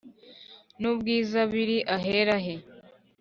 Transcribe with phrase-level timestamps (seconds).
[0.81, 2.55] n ubwiza biri ahera he